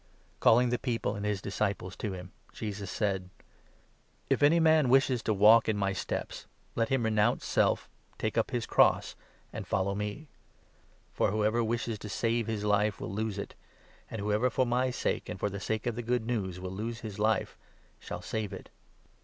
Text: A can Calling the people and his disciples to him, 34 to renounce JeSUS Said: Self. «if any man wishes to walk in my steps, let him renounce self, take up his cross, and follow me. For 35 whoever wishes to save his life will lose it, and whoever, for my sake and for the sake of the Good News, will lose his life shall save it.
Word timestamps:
A 0.01 0.03
can 0.03 0.39
Calling 0.39 0.69
the 0.69 0.79
people 0.79 1.13
and 1.13 1.23
his 1.23 1.43
disciples 1.43 1.95
to 1.97 2.13
him, 2.13 2.31
34 2.53 2.55
to 2.57 2.65
renounce 2.65 2.77
JeSUS 2.81 2.89
Said: 2.89 3.21
Self. 3.29 3.31
«if 4.31 4.41
any 4.41 4.59
man 4.59 4.89
wishes 4.89 5.21
to 5.21 5.31
walk 5.35 5.69
in 5.69 5.77
my 5.77 5.93
steps, 5.93 6.47
let 6.73 6.89
him 6.89 7.03
renounce 7.03 7.45
self, 7.45 7.87
take 8.17 8.35
up 8.35 8.49
his 8.49 8.65
cross, 8.65 9.15
and 9.53 9.67
follow 9.67 9.93
me. 9.93 10.27
For 11.13 11.27
35 11.27 11.33
whoever 11.37 11.63
wishes 11.63 11.99
to 11.99 12.09
save 12.09 12.47
his 12.47 12.63
life 12.63 12.99
will 12.99 13.11
lose 13.13 13.37
it, 13.37 13.53
and 14.09 14.19
whoever, 14.19 14.49
for 14.49 14.65
my 14.65 14.89
sake 14.89 15.29
and 15.29 15.39
for 15.39 15.51
the 15.51 15.59
sake 15.59 15.85
of 15.85 15.95
the 15.95 16.01
Good 16.01 16.25
News, 16.25 16.59
will 16.59 16.71
lose 16.71 17.01
his 17.01 17.19
life 17.19 17.55
shall 17.99 18.23
save 18.23 18.51
it. 18.51 18.71